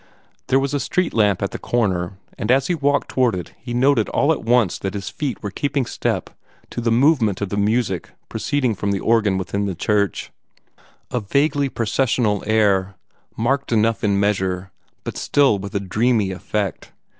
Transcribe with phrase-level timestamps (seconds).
[0.47, 3.71] There was a street lamp at the corner, and as he walked toward it he
[3.71, 6.31] noted all at once that his feet were keeping step
[6.71, 10.31] to the movement of the music proceeding from the organ within the church
[11.11, 12.95] a vaguely processional air,
[13.37, 14.71] marked enough in measure,
[15.03, 16.91] but still with a dreamy effect.